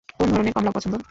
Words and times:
কোন 0.09 0.27
ধরণের 0.31 0.53
কমলা 0.55 0.71
পছন্দ? 0.71 0.95